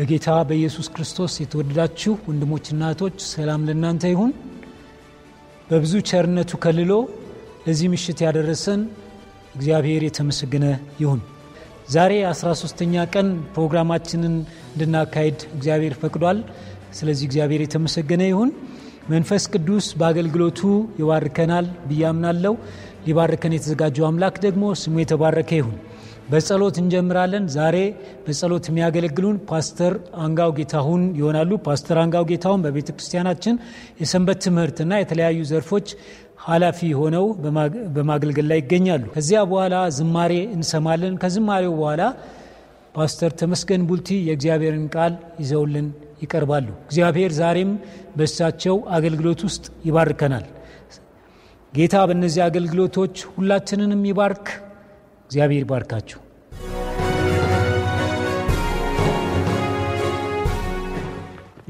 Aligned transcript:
በጌታ 0.00 0.28
በኢየሱስ 0.48 0.86
ክርስቶስ 0.92 1.32
የተወደዳችሁ 1.40 2.12
ወንድሞችና 2.28 2.82
እህቶች 2.86 3.16
ሰላም 3.30 3.64
ለእናንተ 3.68 4.04
ይሁን። 4.12 4.30
በብዙ 5.70 5.92
ቸርነቱ 6.10 6.58
ከልሎ 6.62 6.92
ለዚህ 7.64 7.88
ምሽት 7.94 8.20
ያደረሰን 8.24 8.80
እግዚአብሔር 9.56 10.04
የተመሰገነ 10.06 10.64
ይሁን። 11.02 11.20
ዛሬ 11.90 12.12
13ተኛ 12.30 13.04
ቀን 13.14 13.28
ፕሮግራማችንን 13.54 14.34
እንድናካሄድ 14.70 15.38
እግዚአብሔር 15.56 15.96
ፈቅዷል። 16.00 16.40
ስለዚህ 16.98 17.26
እግዚአብሔር 17.28 17.62
የተመሰገነ 17.64 18.22
ይሁን። 18.30 18.52
መንፈስ 19.10 19.46
ቅዱስ 19.54 19.88
በአገልግሎቱ 20.00 20.62
ይባርከናል 21.00 21.68
ብዬ 21.88 22.02
አምናለሁ። 22.10 22.54
ሊባርከን 23.06 23.56
የተዘጋጀው 23.56 24.08
አምላክ 24.10 24.38
ደግሞ 24.46 24.64
ስሙ 24.82 24.96
የተባረከ 25.00 25.52
ይሁን። 25.60 25.76
በጸሎት 26.30 26.76
እንጀምራለን። 26.80 27.44
ዛሬ 27.54 27.76
በጸሎት 28.24 28.64
የሚያገለግሉን 28.70 29.36
ፓስተር 29.48 29.94
አንጋው 30.24 30.50
ጌታሁን 30.58 31.02
ይሆናሉ። 31.18 31.50
ፓስተር 31.66 31.98
አንጋው 32.02 32.24
ጌታሁን 32.30 32.62
በቤተ 32.66 32.88
ክርስቲያናችን 32.96 33.56
የሰንበት 34.02 34.38
ትምህርትና 34.46 34.92
የተለያዩ 35.00 35.40
ዘርፎች 35.50 35.88
ኃላፊ 36.46 36.80
ሆነው 37.00 37.24
በማገልገል 37.96 38.46
ላይ 38.50 38.60
ይገኛሉ። 38.62 39.02
ከዚያ 39.16 39.40
በኋላ 39.50 39.74
ዝማሬ 39.96 40.34
እንሰማለን። 40.56 41.16
ከዝማሬው 41.22 41.74
በኋላ 41.80 42.02
ፓስተር 42.94 43.32
ተመስገን 43.40 43.82
ቡልቲ 43.88 44.08
የእግዚአብሔርን 44.28 44.86
ቃል 44.94 45.12
ይዘውልን 45.40 45.88
ይቀርባሉ። 46.22 46.66
እግዚአብሔር 46.86 47.32
ዛሬም 47.36 47.70
በእሳቸው 48.16 48.76
አገልግሎት 48.96 49.42
ውስጥ 49.46 49.66
ይባርከናል። 49.86 50.46
ጌታ 51.72 51.96
በእነዚህ 52.08 52.42
አገልግሎቶች 52.46 53.14
ሁላችንንም 53.34 54.02
ይባርክ። 54.08 54.46
እግዚአብሔር 55.30 55.64
ባርካችሁ። 55.70 56.18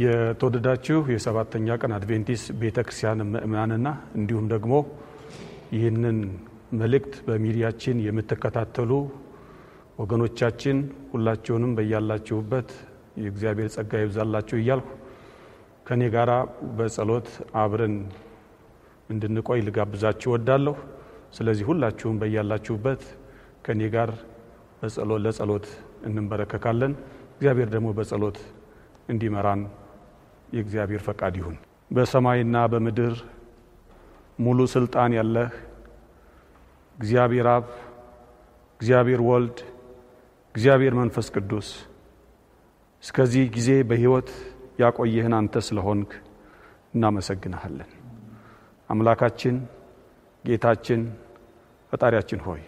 የተወደዳችሁ 0.02 0.98
የሰባተኛ 1.12 1.76
ቀን 1.80 1.92
አድቬንቲስት 1.96 2.46
ቤተ 2.60 2.78
ክርስቲያን 2.86 3.20
ምእምናንና 3.32 3.88
እንዲሁም 4.18 4.46
ደግሞ 4.52 4.74
ይህንን 5.76 6.18
መልእክት 6.80 7.14
በሚዲያችን 7.26 7.96
የምትከታተሉ 8.06 8.92
ወገኖቻችን 10.00 10.78
ሁላችሁንም 11.12 11.72
በያላችሁበት 11.78 12.70
የእግዚአብሔር 13.22 13.68
ጸጋ 13.74 13.92
ይብዛላችሁ 14.02 14.56
እያልኩ 14.60 14.88
ከእኔ 15.86 16.02
ጋር 16.16 16.30
በጸሎት 16.78 17.28
አብረን 17.62 17.96
እንድንቆይ 19.10 19.60
ልጋብዛችሁ 19.68 20.30
ወዳለሁ። 20.34 20.76
ስለዚህ 21.36 21.64
ሁላችሁም 21.70 22.16
በያላችሁበት 22.22 23.02
ከእኔ 23.64 23.82
ጋር 23.94 24.10
ለጸሎት 25.24 25.66
እንንበረከካለን። 26.06 26.92
እግዚአብሔር 27.32 27.68
ደግሞ 27.74 27.88
በጸሎት 27.98 28.38
እንዲመራን 29.08 29.60
የእግዚአብሔር 30.54 31.02
ፈቃድ 31.08 31.34
ይሁን። 31.40 31.56
በሰማይና 31.90 32.56
በምድር 32.72 33.14
ሙሉ 34.38 34.58
ስልጣን 34.74 35.12
ያለህ 35.18 35.50
እግዚአብሔር 36.96 37.46
አብ፣ 37.52 37.66
እግዚአብሔር 38.80 39.20
ወልድ፣ 39.28 39.58
እግዚአብሔር 40.54 40.94
መንፈስ 41.00 41.26
ቅዱስ 41.34 41.68
እስከዚህ 43.02 43.44
ጊዜ 43.56 43.70
በሕይወት 43.90 44.30
ያቆየህን 44.80 45.34
አንተ 45.38 45.54
ስለሆንክ 45.66 46.10
እናመሰግንሃለን። 46.94 47.90
አምላካችን 48.90 49.56
ጌታችን 50.44 51.00
ፈጣሪያችን 51.92 52.40
ሆይ 52.46 52.62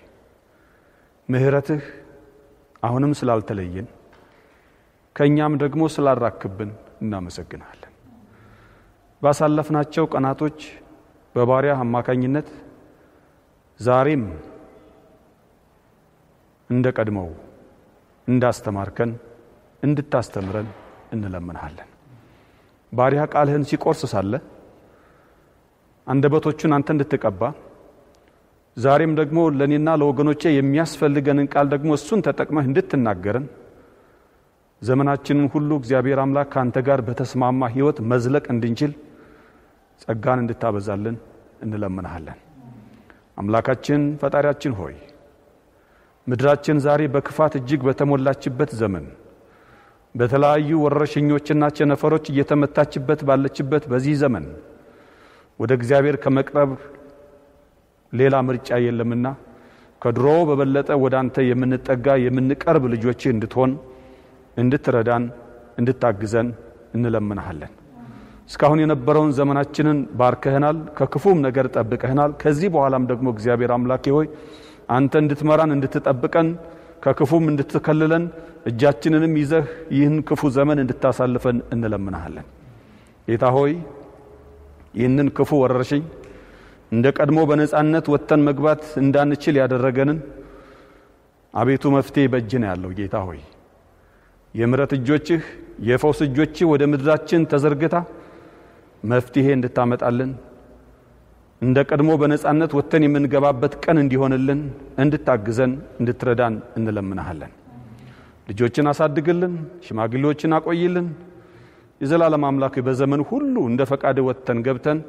ምሕረትህ 1.32 1.82
አሁንም 2.82 3.12
ስላልተለየን 3.18 3.86
ከእኛም 5.16 5.54
ደግሞ 5.62 5.82
ስላራክብን 5.94 6.70
እናመሰግናለን። 7.02 7.88
ባሳለፍናቸው 9.22 10.04
ቀናቶች 10.12 10.58
በባሪያህ 11.34 11.80
አማካኝነት 11.84 12.48
ዛሬም 13.80 14.24
እንደ 16.70 16.86
ቀድሞው 16.96 17.30
እንዳስተማርከን 18.28 19.10
እንድታስተምረን 19.82 20.68
እንለምንሃለን። 21.12 21.88
ባሪያ 22.92 23.22
ቃልህን 23.32 23.64
ሲቆርስ 23.70 24.02
ሳለ 24.12 24.34
አንደበቶቹን 26.06 26.74
አንተ 26.76 26.88
እንድትቀባ 26.94 27.42
ዛሬም 28.76 29.12
ደግሞ 29.18 29.38
ለእኔና 29.56 29.88
ለወገኖቼ 30.00 30.42
የሚያስፈልገንን 30.52 31.48
ቃል 31.54 31.66
ደግሞ 31.74 31.90
እሱን 31.98 32.20
ተጠቅመህ 32.26 32.66
እንድትናገረን 32.68 33.46
ዘመናችንን 34.82 35.48
ሁሉ 35.54 35.70
እግዚአብሔር 35.80 36.18
አምላክ 36.22 36.48
ከአንተ 36.54 36.78
ጋር 36.86 37.00
በተስማማ 37.08 37.68
ሕይወት 37.74 37.98
መዝለቅ 38.12 38.44
እንድንችል 38.54 38.92
ጸጋን 40.00 40.40
እንድታበዛልን 40.42 41.16
እንለምንሃለን። 41.64 42.38
አምላካችን 43.40 44.00
ፈጣሪያችን 44.22 44.72
ሆይ 44.80 44.94
ምድራችን 46.26 46.80
ዛሬ 46.86 47.02
በክፋት 47.14 47.52
እጅግ 47.60 47.80
በተሞላችበት 47.86 48.72
ዘመን 48.80 49.06
በተለያዩ 50.14 50.70
ወረርሽኞችና 50.84 51.64
ቸነፈሮች 51.76 52.24
እየተመታችበት 52.32 53.20
ባለችበት 53.28 53.84
በዚህ 53.92 54.16
ዘመን 54.22 54.44
ወደ 55.60 55.72
እግዚአብሔር 55.78 56.16
ከመቅረብ 56.24 56.70
ሌላ 58.12 58.34
ምርጫ 58.46 58.78
የለምና 58.84 59.26
ከድሮ 60.02 60.26
በበለጠ 60.48 60.90
ወደ 61.02 61.14
አንተ 61.20 61.44
የምንጠጋ 61.48 62.06
የምንቀርብ 62.24 62.84
ልጆችህ 62.94 63.30
እንድትሆን 63.34 63.72
እንድትረዳን 64.56 65.24
እንድታግዘን 65.80 66.48
እንለምንሃለን። 66.96 67.72
እስካሁን 68.48 68.80
የነበረውን 68.82 69.30
ዘመናችንን 69.38 69.98
ባርከህናል፣ 70.18 70.78
ከክፉም 70.98 71.38
ነገር 71.46 71.66
ጠብቀህናል። 71.76 72.32
ከዚህ 72.42 72.68
በኋላም 72.74 73.04
ደግሞ 73.10 73.26
እግዚአብሔር 73.34 73.70
አምላኬ 73.76 74.04
ሆይ 74.16 74.26
አንተ 74.96 75.12
እንድትመራን 75.22 75.70
እንድትጠብቀን፣ 75.76 76.48
ከክፉም 77.04 77.44
እንድትከልለን 77.52 78.24
እጃችንንም 78.66 79.32
ይዘህ 79.40 79.64
ይህን 79.96 80.16
ክፉ 80.28 80.50
ዘመን 80.56 80.80
እንድታሳልፈን 80.82 81.58
እንለምንሃለን። 81.74 82.46
ጌታ 83.28 83.44
ሆይ 83.56 83.72
ይህንን 84.94 85.28
ክፉ 85.36 85.50
ወረርሽኝ 85.62 86.02
እንደ 86.92 87.06
ቀድሞ 87.16 87.38
በነጻነት 87.50 88.06
ወጥተን 88.12 88.40
መግባት 88.48 88.82
እንዳንችል 89.02 89.56
ያደረገንን 89.60 90.18
አቤቱ 91.54 91.84
መፍትሄ 91.94 92.24
በእጅ 92.32 92.52
ነው 92.62 92.68
ያለው። 92.70 92.90
ጌታ 92.98 93.16
ሆይ 93.28 93.40
የምረት 94.54 94.92
እጆችህ 94.96 95.42
የፈውስ 95.88 96.18
እጆችህ 96.26 96.66
ወደ 96.72 96.82
ምድራችን 96.92 97.46
ተዘርግታ 97.52 97.96
መፍትሄ 99.02 99.46
እንድታመጣልን 99.56 100.32
እንደ 101.62 101.78
ቀድሞ 101.88 102.10
በነፃነት 102.20 102.72
ወጥተን 102.78 103.04
የምንገባበት 103.06 103.74
ቀን 103.84 103.96
እንዲሆንልን 104.02 104.60
እንድታግዘን 105.02 105.72
እንድትረዳን 106.00 106.54
እንለምናሃለን። 106.78 107.52
ልጆችን 108.48 108.88
አሳድግልን፣ 108.92 109.54
ሽማግሌዎችን 109.84 110.54
አቆይልን። 110.56 111.08
የዘላለም 112.00 112.44
አምላክ 112.48 112.76
በዘመን 112.86 113.22
ሁሉ 113.28 113.54
እንደ 113.70 113.82
ፈቃድ 113.90 114.16
ወጥተን 114.28 114.60
ገብተን 114.66 115.00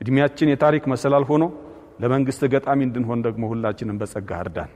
እድሜያችን 0.00 0.50
የታሪክ 0.50 0.84
መሰላል 0.92 1.24
ሆኖ 1.30 1.44
ለመንግስት 2.02 2.42
ገጣሚ 2.52 2.80
እንድንሆን 2.86 3.24
ደግሞ 3.26 3.42
ሁላችንን 3.52 3.98
በጸጋ 4.00 4.40
እርዳን። 4.44 4.70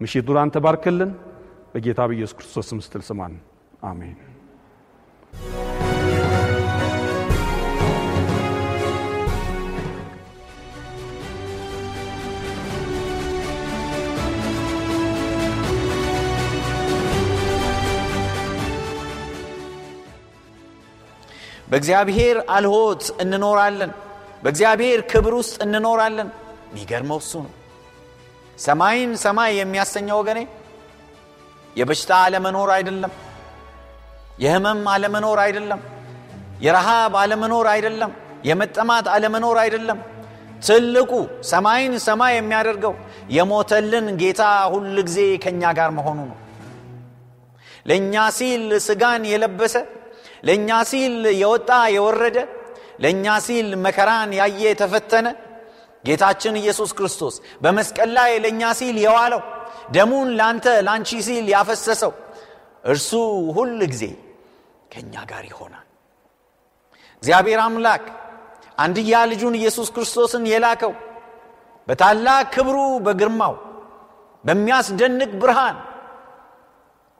ምሽቱን 0.00 0.38
አንተ 0.42 0.56
ባርክልን። 0.64 1.12
በጌታ 1.72 2.00
በኢየሱስ 2.08 2.36
ክርስቶስ 2.38 2.68
ስም 2.70 2.80
ስትል 2.84 3.02
ስማን። 3.08 3.34
አሜን። 3.84 4.16
በእግዚአብሔር 21.70 22.36
አልሆት 22.56 23.04
እንኖራለን። 23.22 23.92
በእግዚአብሔር 24.42 25.00
ክብር 25.10 25.34
ውስጥ 25.40 25.56
እንኖራለን። 25.64 26.28
የሚገርመው 26.68 27.18
እሱ 27.22 27.32
ነው። 27.44 27.52
ሰማይን 28.58 29.12
ሰማይ 29.22 29.50
የሚያሰኘው 29.58 30.18
ወገኔ 30.20 30.40
የበሽታ 31.76 32.10
አለመኖር 32.24 32.70
አይደለም። 32.76 33.12
የህመም 34.38 34.82
አለመኖር 34.94 35.38
አይደለም። 35.44 35.80
የረሃብ 36.60 37.14
አለመኖር 37.22 37.66
አይደለም። 37.72 38.12
የመጠማት 38.44 39.06
አለመኖር 39.14 39.56
አይደለም። 39.62 39.98
ትልቁ 40.66 41.12
ሰማይን 41.48 41.94
ሰማይ 42.06 42.32
የሚያደርገው 42.36 42.94
የሞተልን 43.30 44.06
ጌታ 44.20 44.42
ሁል 44.72 44.96
ጊዜ 45.08 45.18
ከእኛ 45.42 45.72
ጋር 45.78 45.90
መሆኑ 45.98 46.18
ነው። 46.30 46.36
ለእኛ 47.86 48.14
ሲል 48.36 48.64
ስጋን 48.86 49.24
የለበሰ 49.32 49.74
ለእኛ 50.46 50.70
ሲል 50.90 51.14
የወጣ 51.42 51.70
የወረደ 51.96 52.38
ለእኛ 52.98 53.34
ሲል 53.46 53.68
መከራን 53.84 54.30
ያየ 54.38 54.62
የተፈተነ 54.66 55.26
ጌታችን 56.04 56.54
ኢየሱስ 56.60 56.90
ክርስቶስ 56.98 57.34
በመስቀል 57.62 58.10
ላይ 58.18 58.32
ለእኛ 58.44 58.62
ሲል 58.80 58.96
የዋለው 59.04 59.42
ደሙን 59.94 60.28
ላንተ 60.38 60.66
ላንቺ 60.86 61.10
ሲል 61.26 61.46
ያፈሰሰው 61.54 62.12
እርሱ 62.84 63.10
ሁል 63.56 63.80
ጊዜ 63.92 64.04
ከእኛ 64.92 65.14
ጋር 65.30 65.44
ይሆናል። 65.50 65.86
እግዚአብሔር 67.22 67.60
አምላክ 67.64 68.04
አንድያ 68.78 69.20
ልጁን 69.30 69.54
ኢየሱስ 69.60 69.88
ክርስቶስን 69.94 70.44
የላከው 70.50 70.92
በታላቅ 71.88 72.44
ክብሩ 72.54 72.76
በግርማው 73.06 73.54
በሚያስደንቅ 74.44 75.30
ብርሃን 75.42 75.76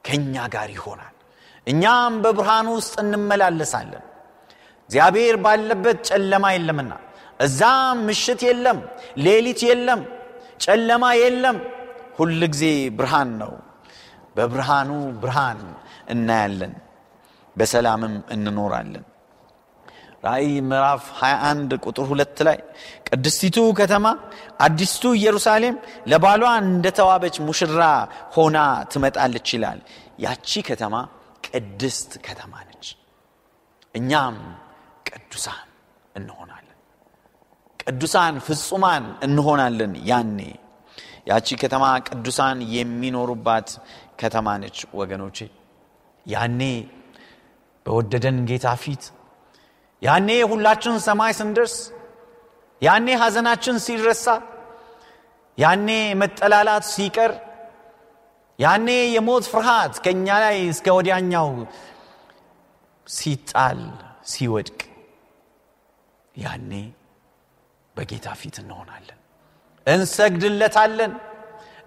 ከእኛ 0.05 0.35
ጋር 0.53 0.69
ይሆናል። 0.75 1.13
እኛም 1.67 2.13
በብርሃኑ 2.23 2.67
ውስጥ 2.77 2.93
እንመላለሳለን። 3.03 4.03
እግዚአብሔር 4.89 5.35
ባለበት 5.45 5.97
ጨለማ 6.09 6.45
የለምና 6.55 6.91
እዛም 7.39 7.97
ምሽት 8.07 8.41
የለም፣ 8.47 8.77
ሌሊት 9.25 9.61
የለም፣ 9.69 10.01
ጨለማ 10.63 11.03
የለም። 11.19 11.57
ሁል 12.17 12.39
ጊዜ 12.53 12.63
ብርሃን 12.97 13.31
ነው። 13.41 13.51
በብርሃኑ 14.35 14.89
ብርሃን 15.21 15.59
እናያለን፣ 16.13 16.73
በሰላምም 17.55 18.15
እንኖራለን። 18.33 19.05
ራእይ 20.23 20.51
ምዕራፍ 20.69 21.03
21 21.19 21.73
ቁጥር 21.83 22.05
ሁለት 22.11 22.37
ላይ 22.47 22.57
ቅድስቲቱ 23.07 23.57
ከተማ 23.79 24.05
አዲስቱ 24.65 25.03
ኢየሩሳሌም 25.17 25.75
ለባሏ 26.11 26.43
እንደተዋበች 26.63 27.35
ሙሽራ 27.47 27.81
ሆና 28.35 28.57
ትመጣለች 28.91 29.47
ይላል። 29.55 29.79
ያቺ 30.25 30.61
ከተማ 30.69 30.95
ቅድስት 31.47 32.11
ከተማ 32.27 32.53
ነች። 32.67 32.87
እኛም 33.95 34.37
ቅዱሳን 35.17 35.67
እንሆናለን። 36.15 36.77
ቅዱሳን 37.79 38.35
ፍጹማን 38.47 39.05
እንሆናለን። 39.27 39.93
ያኔ 40.09 40.39
ያቺ 41.29 41.47
ከተማ 41.61 41.85
ቅዱሳን 42.07 42.57
የሚኖሩባት 42.75 43.69
ከተማ 44.21 44.47
ነች። 44.61 44.77
ወገኖቼ 44.99 45.37
ያኔ 46.25 46.61
በወደደን 47.85 48.37
ጌታ 48.49 48.67
ፊት 48.83 49.03
ያኔ 50.01 50.29
ሁላችን 50.51 50.95
ሰማይ 51.05 51.33
ስንደርስ 51.39 51.75
ያኔ 52.81 53.07
ሐዘናችን 53.21 53.77
ሲረሳ 53.85 54.25
ያኔ 55.57 55.87
መጠላላት 56.21 56.85
ሲቀር 56.93 57.31
ያኔ 58.59 58.87
የሞት 59.15 59.45
ፍርሃት 59.51 59.95
ከእኛ 60.03 60.27
ላይ 60.43 60.57
እስከ 60.73 60.87
ወዲያኛው 60.97 61.49
ሲጣል 63.07 63.79
ሲወድቅ 64.25 64.79
ያኔ 66.37 66.71
በጌታ 67.95 68.27
ፊት 68.39 68.55
እንሆናለን፣ 68.63 69.19
እንሰግድለታለን። 69.87 71.13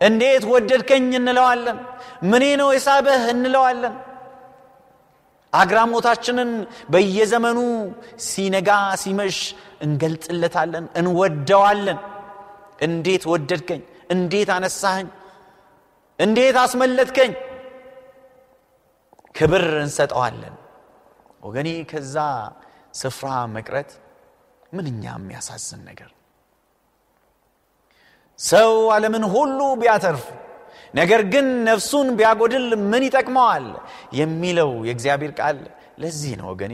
እንዴት 0.00 0.44
ወደድከኝ 0.52 1.10
እንለዋለን። 1.18 1.78
ምኔ 2.30 2.44
ነው 2.60 2.68
የሳበህ 2.74 3.22
እንለዋለን። 3.32 3.94
አግራሞታችንን 5.52 6.50
በየዘመኑ 6.90 7.58
ሲነጋ 8.26 8.70
ሲመሽ 9.02 9.38
እንገልጥለታለን፣ 9.82 10.84
እንወደዋለን። 11.00 11.98
እንዴት 12.80 13.24
ወደድከኝ፣ 13.32 13.82
እንዴት 14.10 14.50
አነሳኸኝ፣ 14.56 15.08
እንዴት 16.18 16.56
አስመለጥከኝ፣ 16.62 17.32
ክብር 19.34 19.64
እንሰጠዋለን። 19.82 20.54
ወገኔ 21.42 21.68
ከዛ 21.90 22.16
ስፍራ 22.94 23.26
መቅረት 23.56 23.90
ምንኛ 24.72 25.04
የሚያሳዝን 25.14 25.80
ነገር። 25.88 26.10
ሰው 28.38 28.72
ዓለምን 28.94 29.24
ሁሉ 29.34 29.60
ቢያተርፍ 29.80 30.24
ነገር 30.94 31.20
ግን 31.32 31.46
ነፍሱን 31.68 32.08
ቢያጎድል 32.18 32.68
ምን 32.90 33.02
ይጠቅመዋል 33.06 33.66
የሚለው 34.20 34.70
የእግዚአብሔር 34.88 35.32
ቃል 35.40 35.58
ለዚህ 36.02 36.32
ነው 36.40 36.46
ወገኔ። 36.52 36.72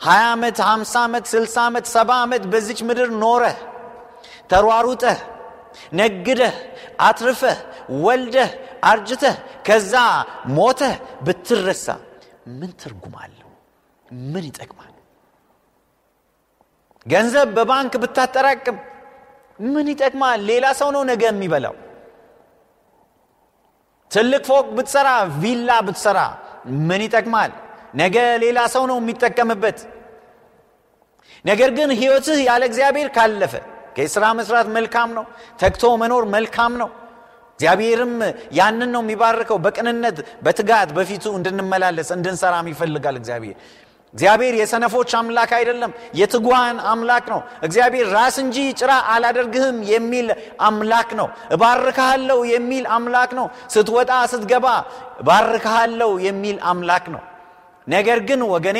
ሀያ 0.00 0.22
ዓመት 0.32 0.58
ሀምሳ 0.68 0.94
ዓመት 1.06 1.24
ስልሳ 1.32 1.56
ዓመት 1.68 1.86
ሰባ 1.94 2.10
ዓመት 2.24 2.42
በዚች 2.52 2.80
ምድር 2.88 3.08
ኖረህ 3.22 3.56
ተሯሩጠህ 4.50 5.18
ነግደህ 5.92 6.54
አትርፈህ 7.06 7.58
ወልደህ 8.04 8.50
አርጅተህ 8.84 9.36
ከዛ 9.66 9.94
ሞተህ 10.56 10.94
ብትረሳ 11.26 11.86
ምን 12.58 12.70
ትርጉም 12.80 13.14
አለው? 13.22 13.50
ምን 14.26 14.44
ይጠቅማል? 14.48 14.92
ገንዘብ 17.06 17.48
በባንክ 17.56 17.92
ብታጠራቅም 18.02 18.76
ምን 19.64 19.86
ይጠቅማል? 19.92 20.38
ሌላ 20.50 20.66
ሰው 20.80 20.88
ነው 20.96 21.02
ነገ 21.10 21.22
የሚበላው። 21.28 21.74
ትልቅ 24.10 24.42
ፎቅ 24.48 24.66
ብትሰራ፣ 24.76 25.08
ቪላ 25.40 25.70
ብትሰራ 25.86 26.18
ምን 26.88 27.00
ይጠቅማል? 27.06 27.50
ነገ 27.94 28.16
ሌላ 28.44 28.58
ሰው 28.74 28.84
ነው 28.90 28.96
የሚጠቀምበት። 29.00 29.78
ነገር 31.44 31.70
ግን 31.78 31.88
ህይወትህ 32.00 32.38
ያለ 32.48 32.62
እግዚአብሔር 32.70 33.08
ካለፈ 33.16 33.54
ከስራ 33.96 34.24
መስራት 34.38 34.68
መልካም 34.76 35.10
ነው። 35.18 35.24
ተግቶ 35.60 35.84
መኖር 36.02 36.24
መልካም 36.34 36.72
ነው። 36.82 36.88
እግዚአብሔርም 37.54 38.14
ያንን 38.52 38.90
ነው 38.94 39.02
የሚባርከው። 39.04 39.58
በቅንነት 39.64 40.16
በትጋት 40.44 40.88
በፊቱ 40.96 41.24
እንድንመላለስ 41.38 42.08
እንድንሰራም 42.16 42.66
ይፈልጋል 42.72 43.16
እግዚአብሔር። 43.20 43.56
እግዚአብሔር 44.16 44.54
የሰነፎች 44.58 45.10
አምላክ 45.18 45.50
አይደለም፣ 45.56 45.90
የትጓን 46.18 46.76
አምላክ 46.90 47.24
ነው። 47.32 47.40
እግዚአብሔር 47.62 48.06
ራስ 48.14 48.36
እንጂ 48.42 48.58
ጭራ 48.78 48.92
አላደርግህም 49.14 49.78
የሚል 49.90 50.28
አምላክ 50.66 51.10
ነው። 51.18 51.26
እባርክሃለሁ 51.54 52.38
የሚል 52.52 52.84
አምላክ 52.96 53.32
ነው። 53.38 53.46
ስትወጣ 53.74 54.12
ስትገባ 54.32 54.66
እባርክሃለሁ 55.20 56.12
የሚል 56.26 56.56
አምላክ 56.70 57.04
ነው። 57.14 57.22
ነገር 57.86 58.20
ግን 58.28 58.40
ወገኔ 58.52 58.78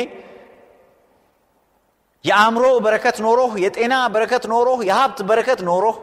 የአእምሮ 2.25 2.65
በረከት 2.85 3.19
ኖሮህ፣ 3.25 3.53
የጤና 3.63 3.95
በረከት 4.13 4.45
ኖሮህ፣ 4.51 4.79
የሀብት 4.87 5.21
በረከት 5.29 5.61
ኖሮህ 5.69 5.97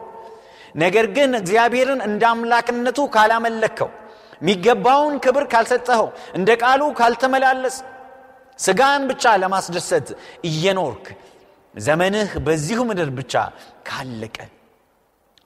ነገር 0.75 1.05
ግን 1.15 1.31
እግዚአብሔርን 1.39 1.99
እንደ 2.07 2.23
አምላክነቱ 2.31 2.99
ካላመለከው 3.13 3.89
የሚገባውን 4.41 5.13
ክብር 5.23 5.45
ካልሰጠኸው 5.51 6.07
እንደ 6.35 6.49
ቃሉ 6.63 6.81
ካልተመላለስ 6.97 7.75
ስጋን 8.59 9.01
ብቻ 9.09 9.23
ለማስደሰት 9.41 10.07
እየኖርክ 10.49 11.05
ዘመንህ 11.75 12.29
በዚሁ 12.45 12.79
ምድር 12.89 13.09
ብቻ 13.17 13.33
ካለቀ 13.87 14.37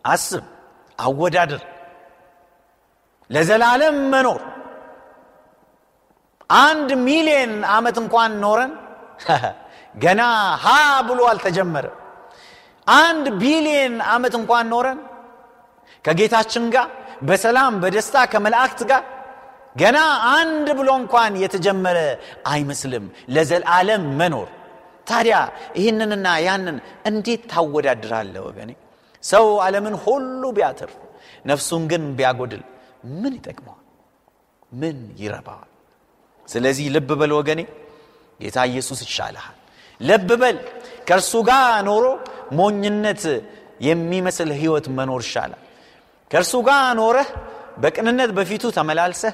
አስብ፣ 0.05 0.43
አወዳድር። 0.99 1.61
ለዘላለም 3.29 3.97
መኖር 4.13 4.41
አንድ 6.59 6.89
ሚሊዮን 7.07 7.51
ዓመት 7.73 7.97
እንኳን 8.03 8.31
ኖረን 8.43 8.71
ገና 9.95 10.21
ሀ 10.63 10.67
ብሎ 11.07 11.19
አልተጀመረ 11.31 11.85
አንድ 12.87 13.25
ቢሊየን 13.41 13.95
ዓመት 14.13 14.33
እንኳን 14.39 14.65
ኖረን 14.73 14.99
ከጌታችን 16.05 16.65
ጋር 16.75 16.87
በሰላም 17.21 17.73
በደስታ 17.81 18.15
ከመላእክት 18.31 18.81
ጋር 18.91 19.01
ገና 19.75 19.97
አንድ 20.33 20.67
ብሎ 20.79 20.89
እንኳን 21.01 21.33
የተጀመረ 21.43 21.97
አይመስልም 22.51 23.05
ለዘላለም 23.35 24.03
መኖር። 24.19 24.49
ታዲያ 25.07 25.35
ይህንንና 25.79 26.27
ያንን 26.47 26.77
እንዴት 27.09 27.41
ታወዳድራለ 27.51 28.35
ወገኔ? 28.47 28.71
ሰው 29.23 29.45
ዓለምን 29.65 29.95
ሁሉ 30.03 30.41
ቢያትርፍ 30.57 30.95
ነፍሱን 31.45 31.83
ግን 31.91 32.03
ቢያጎድል 32.17 32.63
ምን 33.21 33.33
ይጠቅመዋል? 33.37 33.83
ምን 34.71 34.97
ይረባዋል? 35.21 35.69
ስለዚህ 36.47 36.85
ልብ 36.95 37.09
በል 37.19 37.31
ወገኔ 37.39 37.61
ጌታ 38.39 38.57
ኢየሱስ 38.71 38.99
ይሻልሃል። 39.07 39.57
ልብ 40.01 40.29
በል 40.41 40.57
ከእርሱ 41.07 41.33
ጋር 41.49 41.63
ኖሮ 41.89 42.05
ሞኝነት 42.59 43.23
የሚመስል 43.87 44.49
ህይወት 44.59 44.85
መኖር 44.97 45.21
ይሻላል። 45.27 45.61
ከእርሱ 46.31 46.53
ጋር 46.67 46.83
ኖረህ 46.99 47.29
በቅንነት 47.83 48.31
በፊቱ 48.37 48.63
ተመላልሰህ 48.77 49.33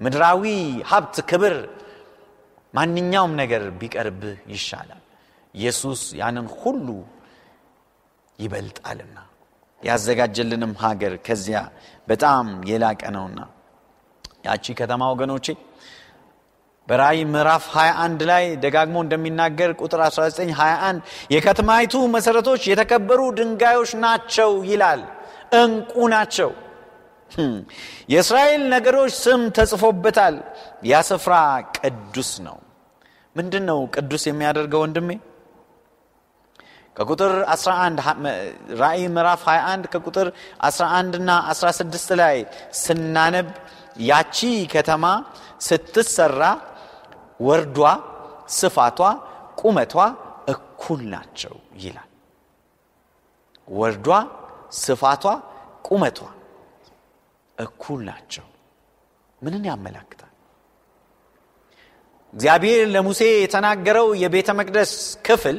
ምድራዊ 0.00 0.44
ሀብት 0.90 1.16
ክብር 1.30 1.54
ማንኛውም 2.74 3.32
ነገር 3.40 3.62
ቢቀርብህ 3.80 4.38
ይሻላል። 4.52 5.02
ኢየሱስ 5.54 6.02
ያንን 6.20 6.46
ሁሉ 6.60 6.86
ይበልጣልና 8.38 9.16
ያዘጋጀልንም 9.80 10.72
ሀገር 10.82 11.12
ከዚያ 11.26 11.58
በጣም 12.08 12.46
የላቀ 12.70 13.02
ነውና። 13.16 13.40
ያቺ 14.46 14.74
ከተማ 14.80 15.02
ወገኖቼ 15.12 15.46
በራእይ 16.88 17.20
ምዕራፍ 17.32 17.64
21 17.74 18.22
ላይ 18.30 18.44
ደጋግሞ 18.62 18.96
እንደሚናገር 19.04 19.70
ቁጥር 19.80 20.00
19 20.06 20.54
21 20.54 21.02
የከተማይቱ 21.34 21.94
መሰረቶች 22.14 22.62
የተከበሩ 22.70 23.20
ድንጋዮች 23.38 23.90
ናቸው 24.04 24.50
ይላል። 24.70 25.02
እንቁ 25.60 25.92
ናቸው 26.14 26.50
የእስራኤል 28.12 28.62
ነገሮች 28.74 29.12
ስም 29.22 29.42
ተጽፎበታል። 29.56 30.36
ያ 30.84 31.00
ስፍራ 31.08 31.34
ቅዱስ 31.78 32.30
ነው። 32.46 32.56
ምንድን 33.36 33.64
ነው 33.70 33.78
ቅዱስ 33.94 34.22
የሚያደርገው 34.28 34.80
ወንድሜ? 34.84 35.10
ከቁጥር 36.96 37.32
11 37.48 38.00
ራእይ 38.80 39.04
ምዕራፍ 39.08 39.42
21 39.48 39.84
ከቁጥር 39.92 40.28
11 40.68 41.14
እና 41.20 41.30
16 41.52 42.10
ላይ 42.20 42.36
ስናነብ 42.80 43.48
ያቺ 44.08 44.38
ከተማ 44.72 45.04
ስትሰራ 45.60 46.42
ወርዷ 47.40 47.78
ስፋቷ 48.58 48.98
ቁመቷ 49.60 49.94
እኩል 50.52 51.00
ናቸው 51.14 51.54
ይላል። 51.82 52.08
ወርዷ 53.68 54.08
ስፋቷ 54.80 55.24
ቁመቷ 55.88 56.18
እኩል 57.60 58.00
ናቸው። 58.08 58.46
ምንን 59.42 59.62
ያመላክታል? 59.68 60.26
እግዚአብሔር 62.34 62.82
ለሙሴ 62.94 63.20
የተናገረው 63.36 64.08
የቤተ 64.22 64.48
መቅደስ 64.58 64.92
ክፍል 65.26 65.56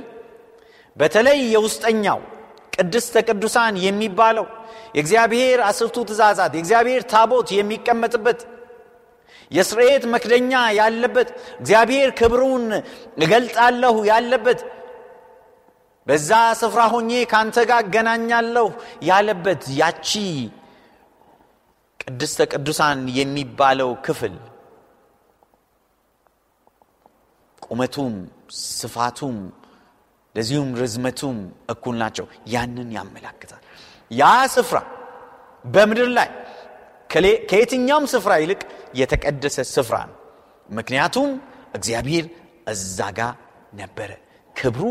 በተለይ 0.97 1.39
የውስጠኛው 1.53 2.19
ቅድስተ 2.75 3.15
ቅዱሳን 3.27 3.75
የሚባለው 3.85 4.45
የእግዚአብሔር 4.95 5.59
አስርቱ 5.67 5.97
ትእዛዛት 6.09 6.53
የእግዚአብሔር 6.55 7.01
ታቦት 7.11 7.49
የሚቀመጥበት 7.57 8.39
የስርኤት 9.51 10.03
መክደኛ 10.13 10.51
ያለበት 10.79 11.29
እግዚአብሔር 11.61 12.09
ክብሩን 12.19 12.65
እገልጣለሁ 13.23 13.95
ያለበት 14.11 14.59
በዛ 16.07 16.29
ስፍራ 16.61 16.81
ሆኜ 16.93 17.11
ካንተ 17.31 17.57
ጋር 17.69 17.81
እገናኛለሁ 17.85 18.67
ያለበት 19.09 19.63
ያቺ 19.81 20.09
ቅድስተ 22.11 22.39
ቅዱሳን 22.51 22.99
የሚባለው 23.17 23.89
ክፍል 24.05 24.33
ቁመቱም 27.61 28.13
ስፋቱም 28.71 29.35
ለዚሁም 30.35 30.69
ርዝመቱም 30.81 31.37
እኩል 31.73 31.95
ናቸው። 32.01 32.25
ያንን 32.53 32.89
ያመላክታል። 32.97 33.61
ያ 34.11 34.23
ስፍራ 34.55 34.77
በምድር 35.65 36.09
ላይ 36.17 36.29
ከየትኛውም 37.49 38.05
ስፍራ 38.13 38.33
ይልቅ 38.43 38.61
የተቀደሰ 38.99 39.57
ስፍራ 39.75 39.95
ነው። 40.09 40.17
ምክንያቱም 40.69 41.29
እግዚአብሔር 41.77 42.27
እዛ 42.67 42.99
ጋ 43.17 43.21
ነበረ። 43.73 44.11
ክብሩ 44.55 44.83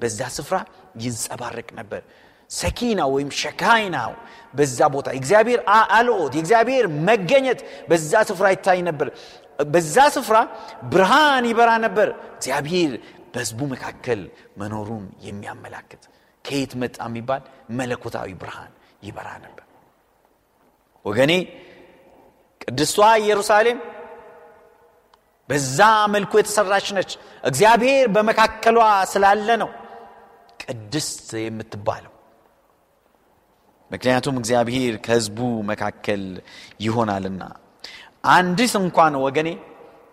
በዛ 0.00 0.20
ስፍራ 0.36 0.56
ይንጸባረቅ 1.04 1.68
ነበር 1.80 2.02
ሰኪና 2.50 3.00
ወይም 3.14 3.30
ሸካይናው 3.40 4.12
በዛ 4.54 4.78
ቦታ 4.94 5.08
እግዚአብሔር 5.18 5.60
አልኦት 5.92 6.32
የእግዚአብሔር 6.36 6.84
መገኘት 7.08 7.60
በዛ 7.88 8.12
ስፍራ 8.28 8.46
ይታይ 8.54 8.80
ነበር። 8.88 9.08
በዛ 9.68 9.96
ስፍራ 10.14 10.36
ብርሃን 10.92 11.44
ይበራ 11.50 11.70
ነበር። 11.84 12.08
እግዚአብሔር 12.36 12.92
በህዝቡ 13.34 13.60
መካከል 13.72 14.20
መኖሩን 14.60 15.04
የሚያመላክት 15.26 16.02
ከየት 16.44 16.72
መጣ 16.82 16.98
የሚባል 17.08 17.42
መለኮታዊ 17.78 18.30
ብርሃን 18.42 18.72
ይበራ 19.02 19.28
ነበር። 19.44 19.64
ወገኔ 21.04 21.32
ቅድስቷ 22.60 22.98
ኢየሩሳሌም 23.22 23.78
በዛ 25.50 25.78
መልኩ 26.14 26.32
የተሰራች 26.38 26.86
ነች። 26.96 27.10
እግዚአብሔር 27.44 28.06
በመካከሏ 28.14 28.78
ስላለ 29.12 29.48
ነው 29.62 29.70
ቅድስት 30.62 31.28
የምትባለው 31.44 32.12
ምክንያቱም 33.90 34.36
እግዚአብሔር 34.40 34.94
ከህዝቡ 35.04 35.38
መካከል 35.70 36.22
ይሆናልና። 36.80 37.42
አንድስ 38.32 38.72
እንኳን 38.80 39.14
ወገኔ 39.24 39.48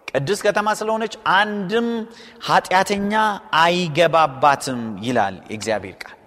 ቅዱስ 0.09 0.39
ከተማ 0.45 0.67
ስለሆነች 0.79 1.13
አንድም 1.37 1.87
ኃጢአተኛ 2.47 3.13
አይገባባትም 3.63 4.81
ይላል 5.05 5.35
የእግዚአብሔር 5.45 5.95
ቃል። 6.03 6.17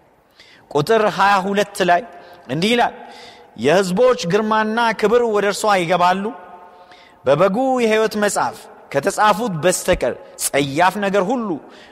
ቁጥር 0.70 1.02
22 1.18 1.84
ላይ 1.90 2.02
እንዲህ 2.48 2.72
ይላል 2.74 2.94
የህዝቦች 3.64 4.20
ግርማና 4.32 4.78
ክብር 5.00 5.22
ወደ 5.34 5.46
እርሷ 5.52 5.74
ይገባሉ። 5.82 6.24
በበጉ 7.24 7.56
የህይወት 7.82 8.14
መጽሐፍ 8.24 8.58
ከተጻፉት 8.92 9.54
በስተቀር 9.62 10.12
ጸያፍ 10.44 10.94
ነገር 11.04 11.22
ሁሉ 11.30 11.48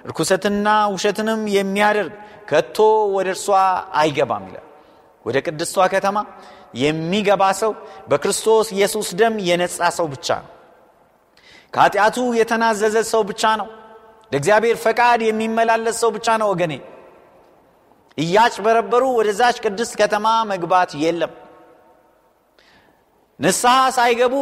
ርኩሰትና 0.08 0.66
ውሸትንም 0.92 1.40
የሚያደርግ 1.54 2.12
ከቶ 2.50 2.76
ወደ 3.16 3.28
እርሷ 3.34 3.46
አይገባም 4.00 4.44
ይላል 4.50 4.66
ወደ 5.24 5.36
ቅድስቷ 5.46 5.86
ከተማ 5.92 6.18
የሚገባ 6.80 7.42
ሰው 7.60 7.72
በክርስቶስ 8.08 8.68
ኢየሱስ 8.76 9.08
ደም 9.20 9.34
የነጻ 9.48 9.78
ሰው 9.98 10.06
ብቻ 10.14 10.28
ነው። 10.42 10.50
ከኃጢአቱ 11.72 12.16
የተናዘዘ 12.38 12.96
ሰው 13.12 13.22
ብቻ 13.30 13.42
ነው። 13.60 13.68
ለእግዚአብሔር 14.32 14.76
ፈቃድ 14.84 15.20
የሚመላለስ 15.24 15.96
ሰው 16.02 16.10
ብቻ 16.16 16.28
ነው 16.40 16.48
ወገኔ። 16.52 16.74
እያጭበረበሩ 18.18 19.04
ወደዛች 19.18 19.56
ቅድስት 19.64 19.94
ከተማ 20.00 20.26
መግባት 20.50 20.90
የለም። 21.02 21.32
ንስሐ 23.40 23.76
ሳይገቡ 23.96 24.34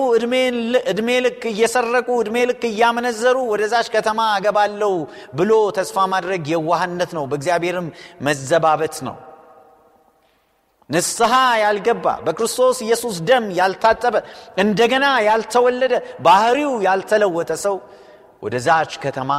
እድሜ 0.90 1.10
ልክ 1.24 1.42
እየሰረቁ 1.50 2.08
እድሜ 2.22 2.36
ልክ 2.50 2.62
እያመነዘሩ 2.70 3.36
ወደዛች 3.52 3.86
ከተማ 3.94 4.20
አገባለው 4.34 4.94
ብሎ 5.34 5.52
ተስፋ 5.78 6.06
ማድረግ 6.12 6.42
የዋህነት 6.52 7.12
ነው። 7.18 7.24
በእግዚአብሔርም 7.30 7.88
መዘባበት 8.22 8.96
ነው 9.08 9.16
ንስሐ 10.92 11.32
ያልገባ 11.62 12.06
በክርስቶስ 12.26 12.78
ኢየሱስ 12.86 13.16
ደም 13.28 13.44
ያልታጠበ 13.58 14.16
እንደገና 14.62 15.06
ያልተወለደ 15.28 15.94
ባህሪው 16.26 16.72
ያልተለወጠ 16.86 17.50
ሰው 17.64 17.76
ወደዛች 18.42 18.92
ከተማ 19.04 19.32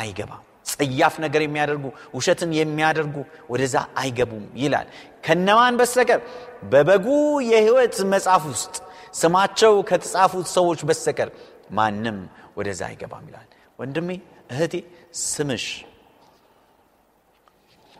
አይገባም። 0.00 0.42
ጸያፍ 0.72 1.14
ነገር 1.24 1.42
የሚያደርጉ 1.44 1.84
ውሸትን 2.16 2.50
የሚያደርጉ 2.58 3.16
ወደዛ 3.52 3.76
አይገቡም 4.00 4.44
ይላል። 4.62 4.88
ከነማን 5.24 5.74
በስተቀር? 5.80 6.20
በበጉ 6.70 7.06
የህይወት 7.50 7.96
መጽሐፍ 8.12 8.44
ውስጥ 8.52 8.74
ስማቸው 9.14 9.74
ከተጻፉት 9.88 10.46
ሰዎች 10.56 10.80
በስተቀር 10.88 11.30
ማንም 11.70 12.18
ወደዛ 12.58 12.80
አይገባም 12.90 13.24
ይላል። 13.30 13.48
ወንድሜ 13.78 14.08
እህቴ 14.52 14.74
ስምሽ 15.24 15.64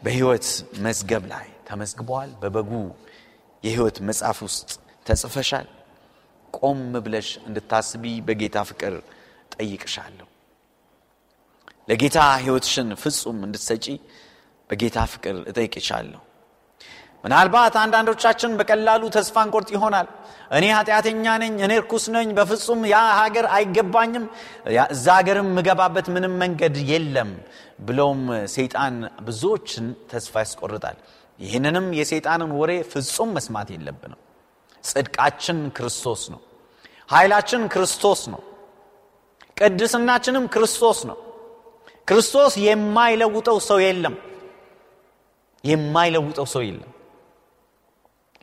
በህይወት 0.03 0.47
መዝገብ 0.85 1.25
ላይ 1.33 1.47
ተመዝግበዋል 1.69 2.31
በበጉ 2.43 2.71
የህይወት 3.65 3.97
መጽሐፍ 4.09 4.39
ውስጥ 4.47 4.69
ተጽፈሻል። 5.07 5.67
ቆም 6.55 6.81
ብለሽ 7.05 7.29
እንድታስቢ 7.49 8.05
በጌታ 8.29 8.59
ፍቅር 8.69 8.95
ጠይቅሻለሁ። 9.55 10.27
ለጌታ 11.89 12.19
ህይወትሽን 12.45 12.89
ፍጹም 13.03 13.39
እንድትሰጪ 13.47 13.87
በጌታ 14.71 14.99
ፍቅር 15.13 15.37
እጠይቅሻለሁ። 15.51 16.21
ምናልባት 17.25 17.75
አንዳንዶቻችን 17.83 18.51
በቀላሉ 18.59 19.03
ተስፋ 19.15 19.37
እንቆርጥ 19.47 19.71
ይሆናል። 19.77 20.09
እኔ 20.57 20.65
ኃጢአተኛ 20.77 21.25
ነኝ 21.43 21.55
እኔ 21.67 21.73
እርኩስ 21.81 22.05
ነኝ 22.15 22.29
በፍጹም 22.37 22.81
ያ 22.93 22.99
ሀገር 23.21 23.47
አይገባኝም 23.57 24.25
እዛ 24.95 25.07
ሀገርም 25.19 25.49
ምገባበት 25.57 26.07
ምንም 26.15 26.35
መንገድ 26.43 26.77
የለም 26.91 27.31
ብለውም 27.81 28.23
ሰይጣን 28.55 28.95
ብዙዎችን 29.27 29.89
ተስፋ 30.13 30.35
ያስቆርጣል 30.45 30.97
ይህንንም 31.39 31.87
የሰይጣንን 31.99 32.51
ወሬ 32.61 32.73
ፍጹም 32.93 33.31
መስማት 33.37 33.69
የለብንም። 33.75 34.21
ጽድቃችን 34.85 35.59
ክርስቶስ 35.77 36.23
ነው። 36.33 36.41
ኃይላችን 37.09 37.63
ክርስቶስ 37.73 38.21
ነው። 38.33 38.41
ቅድስናችንም 39.57 40.45
ክርስቶስ 40.55 40.99
ነው። 41.11 41.19
ክርስቶስ 42.09 42.53
የማይለውጠው 42.65 43.59
ሰው 43.69 43.79
የለም። 43.85 44.15
የማይለውጠው 45.65 46.47
ሰው 46.53 46.63
የለም። 46.67 46.93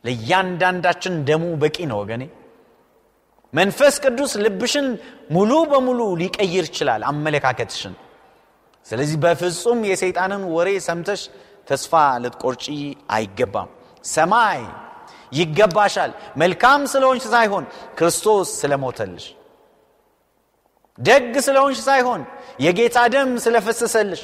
ለእያንዳንዳችን 0.04 1.14
ደሙ 1.28 1.44
በቂ 1.62 1.76
ነው 1.90 1.98
ወገኔ። 2.02 2.24
መንፈስ 3.52 3.94
ቅዱስ 4.04 4.32
ልብሽን 4.44 4.86
ሙሉ 5.30 5.52
በሙሉ 5.70 6.00
ሊቀይር 6.20 6.64
ይችላል 6.70 7.02
አመለካከትሽን። 7.10 7.94
ስለዚህ 8.86 9.16
በፍጹም 9.22 9.80
የሰይጣንን 9.90 10.42
ወሬ 10.56 10.68
ሰምተሽ 10.86 11.22
ተስፋ 11.66 11.92
ልትቆርጪ 12.22 12.64
አይገባም። 13.10 13.70
ሰማይ 14.04 14.60
ይገባሻል። 15.32 16.10
መልካም 16.36 16.80
ስለሆንሽ 16.92 17.24
ሳይሆን 17.32 17.64
ክርስቶስ 17.98 18.48
ስለሞተልሽ 18.60 19.26
ደግ 20.98 21.32
ስለሆንሽ 21.46 21.78
ሳይሆን 21.88 22.20
የጌታ 22.60 22.98
ደም 23.14 23.30
ስለፈሰሰልሽ 23.44 24.22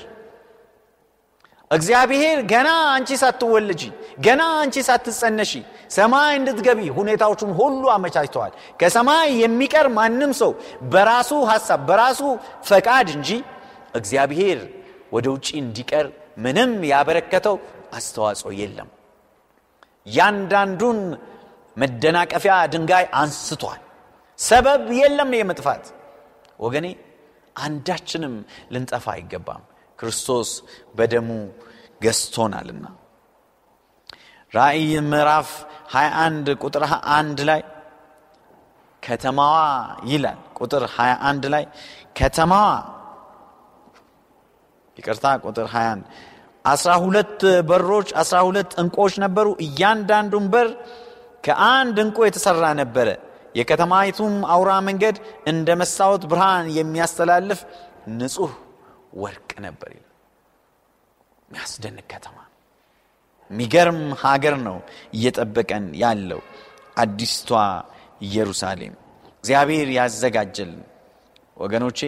እግዚአብሔር 1.71 2.39
ገና 2.51 2.69
አንቺ 2.95 3.11
ሳትወልጂ 3.21 3.83
ገና 4.19 4.43
አንቺ 4.61 4.77
ሳትጸነሺ 4.89 5.53
ሰማይ 5.91 6.33
እንድትገቢ 6.39 6.81
ሁኔታዎቹን 6.99 7.53
ሁሉ 7.61 7.83
አመቻችተዋል። 7.95 8.53
ከሰማይ 8.81 9.29
የሚቀር 9.43 9.87
ማንም 9.97 10.33
ሰው 10.41 10.51
በራሱ 10.93 11.31
ሐሳብ 11.51 11.81
በራሱ 11.89 12.21
ፈቃድ 12.69 13.09
እንጂ 13.17 13.31
እግዚአብሔር 13.95 14.61
ወደ 15.13 15.27
ውጭ 15.35 15.49
እንዲቀር 15.63 16.07
ምንም 16.37 16.73
ያበረከተው 16.91 17.57
አስተዋጽኦ 17.95 18.51
የለም። 18.61 18.89
ያንዳንዱን 20.09 21.01
መደናቀፊያ 21.77 22.55
ድንጋይ 22.73 23.05
አንስቷል። 23.15 23.81
ሰበብ 24.39 24.83
የለም 25.01 25.31
የመጥፋት 25.39 25.85
ወገኔ 26.61 26.87
አንዳችንም 27.57 28.35
ልንጠፋ 28.71 29.07
አይገባም። 29.15 29.63
ክርስቶስ 29.99 30.51
በደሙ 30.95 31.29
ገዝቶናልና። 32.01 32.85
ራእይ 34.53 34.91
ምዕራፍ 35.11 35.51
21 35.93 36.49
ቁጥር 36.63 36.83
21 36.89 37.45
ላይ 37.51 37.61
ከተማዋ 39.03 39.57
ይላል። 40.05 40.41
ቁጥር 40.59 40.83
21 40.97 41.47
ላይ 41.55 41.65
ከተማዋ 42.19 42.67
ይቅርታ 45.03 45.27
ቁጥር 45.45 45.67
21 45.71 46.03
አስራ 46.65 46.91
ሁለት 47.05 47.39
በሮች 47.69 48.09
አስራ 48.21 48.39
ሁለት 48.49 48.73
እንቆች 48.83 49.15
ነበሩ። 49.25 49.47
እያንዳንዱን 49.65 50.45
በር 50.53 50.69
ከአንድ 51.45 51.97
እንቆ 52.03 52.19
የተሰራ 52.27 52.65
ነበረ። 52.81 53.09
የከተማይቱም 53.59 54.35
አውራ 54.55 54.71
መንገድ 54.89 55.17
እንደ 55.51 55.69
መስታወት 55.81 56.23
ብርሃን 56.31 56.67
የሚያስተላልፍ 56.77 57.61
ንጹህ 58.19 58.53
ወርቅ 59.15 59.51
ነበር 59.67 59.91
ይላል። 59.93 60.09
የሚያስደንቅ 61.49 62.07
ከተማ። 62.13 62.39
የሚገርም 63.51 64.01
ሀገር 64.23 64.55
ነው 64.67 64.77
እየጠበቀን 65.17 65.87
ያለው 66.03 66.41
አዲስቷ 66.97 67.51
ኢየሩሳሌም። 68.21 68.95
እግዚአብሔር 69.39 69.89
ያዘጋጀልን። 69.99 70.83
ወገኖቼ 71.57 72.01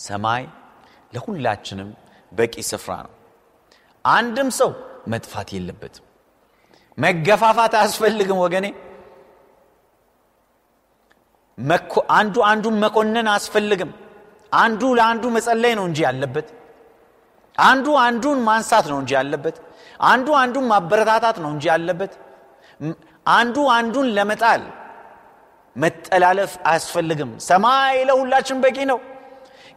ሰማይ 0.00 0.44
ለሁላችንም 1.14 1.90
በቂ 2.32 2.54
ስፍራ 2.70 2.92
ነው። 3.06 3.12
አንድም 4.04 4.48
ሰው 4.58 4.70
መጥፋት 5.08 5.48
የለበትም። 5.56 6.04
መገፋፋት 6.98 7.72
አያስፈልግም 7.78 8.38
ወገኔ። 8.44 8.66
አንዱ 12.18 12.36
አንዱን 12.50 12.76
መኮንን 12.84 13.26
አያስፈልግም። 13.32 13.90
አንዱ 14.56 14.82
ለአንዱ 14.98 15.24
መጸለይ 15.36 15.72
ነው 15.78 15.84
እንጂ 15.88 15.98
ያለበት። 16.06 16.48
አንዱ 17.58 17.86
አንዱን 18.04 18.38
ማንሳት 18.46 18.86
ነው 18.92 18.98
እንጂ 19.02 19.10
ያለበት። 19.18 19.56
አንዱ 20.06 20.28
አንዱን 20.40 20.66
ማበረታታት 20.72 21.36
ነው 21.44 21.50
እንጂ 21.54 21.64
ያለበት። 21.72 22.12
አንዱ 23.30 23.56
አንዱን 23.76 24.08
ለመጣል 24.16 24.62
መጠላለፍ 25.76 26.52
አያስፈልግም። 26.66 27.30
ሰማይ 27.46 27.96
ለሁላችን 28.08 28.58
በቂ 28.64 28.78
ነው 28.90 28.98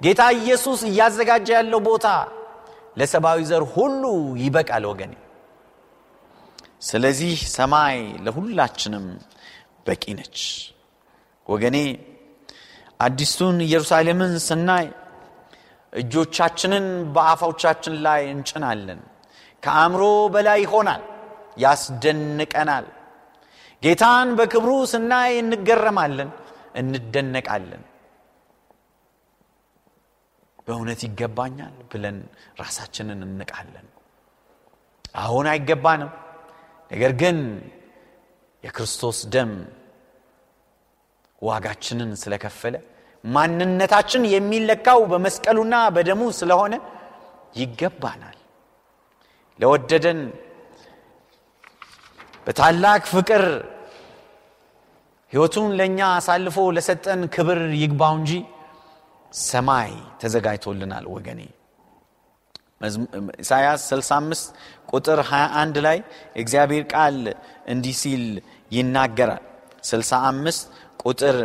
ጌታ 0.01 0.21
ኢየሱስ 0.39 0.79
እያዘጋጀ 0.89 1.47
ያለው 1.57 1.79
ቦታ 1.87 2.07
ለሰብአዊ 2.97 3.39
ዘር 3.49 3.63
ሁሉ 3.73 4.03
ይበቃል 4.41 4.83
ወገኔ። 4.91 5.13
ስለዚህ 6.87 7.35
ሰማይ 7.53 7.97
ለሁላችንም 8.25 9.05
በቂ 9.87 10.03
ነች 10.17 10.39
ወገኔ። 11.47 11.77
አዲሱን 12.99 13.57
ኢየሩሳሌምን 13.65 14.33
ስናይ 14.47 14.85
እጆቻችንን 15.93 16.85
በአፋዎቻችን 17.15 17.95
ላይ 18.05 18.21
እንጭናለን። 18.33 19.01
ከአእምሮ 19.63 20.03
በላይ 20.33 20.59
ይሆናል 20.65 21.03
ያስደንቀናል። 21.57 22.87
ጌታን 23.83 24.29
በክብሩ 24.37 24.71
ስናይ 24.93 25.31
እንገረማለን 25.41 26.29
እንደነቃለን 26.81 27.83
በእውነት 30.67 31.01
ይገባኛል 31.07 31.75
ብለን 31.91 32.17
ራሳችንን 32.61 33.19
እንቃለን 33.27 33.87
አሁን 35.19 35.45
አይገባንም። 35.51 36.11
ነገር 36.91 37.11
ግን 37.21 37.37
የክርስቶስ 38.63 39.19
ደም 39.33 39.51
ዋጋችንን 41.41 42.11
ስለከፈለ 42.21 42.75
ማንነታችን 43.23 44.23
የሚለካው 44.33 44.99
በመስቀሉና 45.11 45.75
በደሙ 45.95 46.21
ስለሆነ 46.39 46.73
ይገባናል። 47.55 48.37
ለወደደን 49.59 50.19
በታላቅ 52.47 53.01
ፍቅር 53.13 53.43
ሕይወቱን 55.31 55.71
ለእኛ 55.79 55.99
አሳልፎ 56.17 56.57
ለሰጠን 56.75 57.21
ክብር 57.35 57.59
ይግባው 57.81 58.13
እንጂ 58.19 58.31
ሰማይ 59.31 59.91
ተዘጋጅቶልናል 60.21 61.05
ወገኔ። 61.13 61.41
ኢሳያስ 63.39 63.81
65 63.89 64.51
ቁጥር 64.91 65.19
21 65.29 65.79
ላይ 65.81 65.97
እግዚአብሔር 66.35 66.83
ቃል 66.93 67.15
እንዲህ 67.67 67.95
ሲል 68.01 68.25
ይናገራል። 68.71 69.43
65 69.83 70.67
ቁጥር 71.03 71.37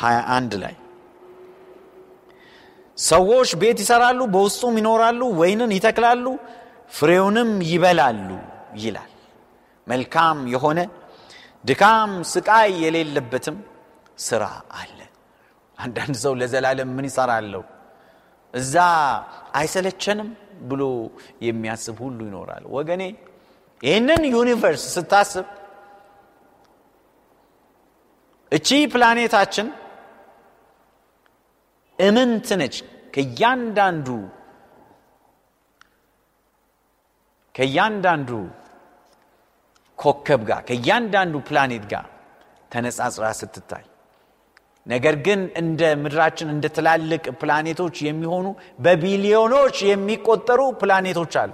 21 0.00 0.58
ላይ 0.62 0.74
ሰዎች 2.98 3.48
ቤት 3.54 3.78
ይሰራሉ 3.80 4.20
በውስጡም 4.34 4.74
ይኖራሉ 4.76 5.22
ወይንን 5.40 5.70
ይተክላሉ 5.76 6.26
ፍሬውንም 6.92 7.50
ይበላሉ 7.62 8.28
ይላል። 8.76 9.12
መልካም 9.86 10.38
የሆነ 10.54 10.78
ድካም 11.64 12.10
ስቃይ 12.32 12.70
የሌለበትም 12.84 13.56
ስራ 14.18 14.44
አለ 14.72 14.95
አንዳንድ 15.78 16.14
ሰው 16.24 16.32
ለዘላለም 16.40 16.90
ምን 16.96 17.06
ይሰራለሁ? 17.10 17.62
እዛ 18.54 18.74
አይሰለቸንም 19.58 20.28
ብሎ 20.68 20.82
የሚያስብ 21.46 21.96
ሁሉ 22.04 22.18
ይኖራል። 22.28 22.64
ወገኔ 22.76 23.02
ይህንን 23.80 24.22
universe 24.34 24.84
ስታስብ 24.94 25.46
እቺ 28.52 28.68
ፕላኔታችን 28.92 29.68
ኢምንት 31.98 32.48
ነች። 32.60 32.76
ከእያንዳንዱ 33.14 34.08
ከእያንዳንዱ 37.54 38.30
ኮከብ 39.98 40.40
ጋር 40.48 40.60
ከእያንዳንዱ 40.68 41.34
ፕላኔት 41.48 41.84
ጋር 41.92 42.06
ተነጻጽራ 42.72 43.26
ስትታይ 43.40 43.84
ነገር 44.86 45.14
ግን 45.26 45.40
እንደ 45.56 45.82
ምድራችን 46.02 46.48
እንደ 46.48 46.66
ትላልቅ 46.68 47.24
ፕላኔቶች 47.40 47.96
የሚሆኑ 48.06 48.46
በቢሊዮኖች 48.78 49.76
የሚቆጠሩ 49.90 50.60
ፕላኔቶች 50.82 51.34
አሉ። 51.42 51.52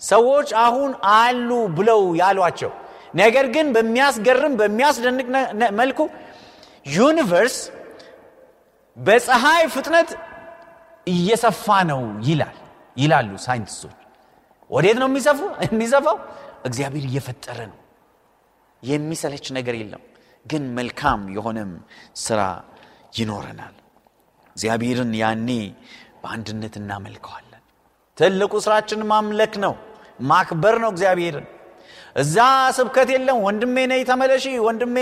ሰዎች 0.00 0.48
አሁን 0.64 0.90
አሉ 1.16 1.50
ብለው 1.76 2.02
ያሏቸው 2.20 2.72
ነገር 3.14 3.46
ግን 3.46 3.66
በሚያስገርም 3.76 4.54
በሚያስደንቅ 4.60 5.26
መልኩ 5.80 6.00
universe 6.96 7.56
በፀሐይ 8.96 9.62
ፍጥነት 9.74 10.10
እየሰፋ 11.06 11.66
ነው 11.90 12.02
ይላል 12.28 12.56
ይላሉ 12.96 13.30
ሳይንቲስቶች። 13.46 13.96
ወዴት 14.70 14.96
ነው 15.00 15.08
የሚሰፋው? 15.66 16.16
እግዚአብሔር 16.64 17.04
እየፈጠረ 17.10 17.58
ነው። 17.72 17.78
የሚሰለች 18.82 19.46
ነገር 19.58 19.74
የለም 19.74 20.02
ግን 20.46 20.64
መልካም 20.74 21.20
የሆነም 21.36 21.72
ስራ 22.18 22.40
ይኖረናል። 23.18 23.74
እግዚአብሔርን 24.56 25.12
ያኔ 25.20 25.48
በአንድነት 26.22 26.74
እናመልከዋለን። 26.80 27.62
ትልቁ 28.18 28.52
ስራችን 28.64 29.00
ማምለክ 29.10 29.54
ነው 29.64 29.74
ማክበር 30.28 30.74
ነው 30.82 30.90
እግዚአብሔርን። 30.94 31.46
እዛ 32.16 32.36
ስብከት 32.76 33.08
የለም። 33.14 33.38
ወንድሜ 33.46 33.76
ነይ 33.90 34.02
ተመለሺ 34.10 34.44
ወንድሜ 34.66 34.96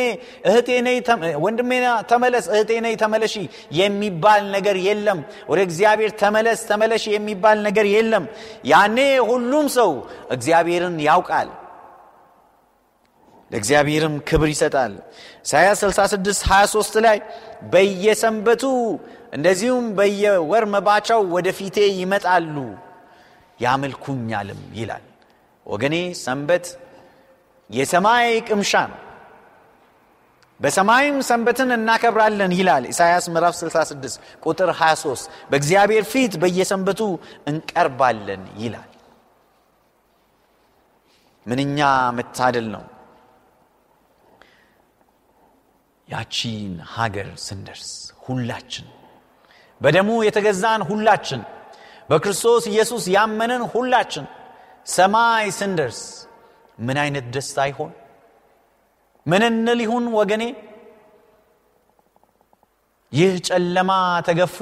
ወንድሜ 1.44 1.70
ተመለስ 2.10 2.46
እህቴ 2.54 2.70
ነይ 2.86 2.94
ተመለሺ 3.02 3.34
የሚባል 3.78 4.42
ነገር 4.56 4.76
የለም። 4.86 5.18
ወደ 5.50 5.60
እግዚአብሔር 5.68 6.12
ተመለስ 6.22 6.60
ተመለሺ 6.70 7.04
የሚባል 7.14 7.58
ነገር 7.66 7.86
የለም። 7.94 8.24
ያኔ 8.72 8.98
ሁሉም 9.30 9.68
ሰው 9.76 9.92
እግዚአብሔርን 10.30 10.96
ያውቃል 11.06 11.50
ለእግዚአብሔርም 13.54 14.14
ክብር 14.28 14.48
ይሰጣል። 14.50 14.92
ኢሳያስ 15.44 15.80
66 15.88 16.40
23 16.44 16.96
ላይ 17.04 17.18
በየሰንበቱ 17.72 18.62
እንደዚሁም 19.32 19.84
በየወር 19.98 20.64
መባቻው 20.72 21.20
ወደፊቴ 21.34 21.76
ይመጣሉ 22.00 22.56
ያመልኩኛልም 23.60 24.62
ይላል። 24.74 25.04
ወገኔ 25.66 25.94
ሰንበት 26.22 26.66
የሰማይ 27.70 28.26
ቅምሻ 28.48 28.72
ነው። 28.90 29.00
በሰማይም 30.60 31.16
ሰንበትን 31.28 31.70
እናከብራለን 31.76 32.52
ይላል 32.58 32.84
ኢሳያስ 32.90 33.24
ምዕራፍ 33.32 33.54
66 33.60 34.18
ቁጥር 34.44 34.70
23 34.78 35.22
በእግዚአብሔር 35.50 36.04
ፊት 36.12 36.34
በየሰንበቱ 36.42 37.00
እንቀርባለን 37.50 38.42
ይላል። 38.62 38.90
ምንኛ 41.46 41.78
መታደል 42.18 42.66
ነው 42.74 42.84
ያቺን 46.08 46.72
ሀገር 46.94 47.28
ስንደርስ 47.46 47.90
ሁላችን 48.24 48.86
በደሙ 49.80 50.10
የተገዛን 50.26 50.82
ሁላችን 50.90 51.40
በክርስቶስ 52.10 52.64
ኢየሱስ 52.72 53.04
ያመንን 53.16 53.62
ሁላችን 53.72 54.26
ሰማይ 54.86 55.46
ስንደርስ 55.58 56.00
ምን 56.78 56.96
አይነት 57.02 57.26
ደስታ 57.34 57.58
ይሆን? 57.70 57.92
ምን 59.26 59.42
እንል 59.48 59.80
ይሁን 59.84 60.04
ወገኔ? 60.16 60.42
ይህ 63.12 63.32
ጨለማ 63.48 63.90
ተገፎ 64.26 64.58